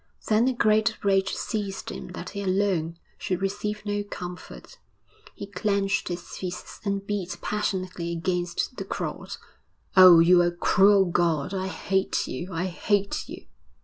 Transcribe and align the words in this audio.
Then 0.29 0.47
a 0.47 0.53
great 0.53 0.97
rage 1.05 1.35
seized 1.35 1.91
him 1.91 2.07
that 2.13 2.31
he 2.31 2.41
alone 2.41 2.97
should 3.19 3.39
receive 3.39 3.85
no 3.85 4.03
comfort. 4.03 4.79
He 5.35 5.45
clenched 5.45 6.07
his 6.07 6.23
fists 6.23 6.79
and 6.83 7.05
beat 7.05 7.37
passionately 7.39 8.11
against 8.11 8.77
the 8.77 8.83
cross. 8.85 9.37
'Oh, 9.95 10.17
you 10.19 10.41
are 10.41 10.47
a 10.47 10.51
cruel 10.51 11.05
God! 11.05 11.53
I 11.53 11.67
hate 11.67 12.25
you, 12.27 12.51
I 12.51 12.65
hate 12.65 13.29
you!' 13.29 13.45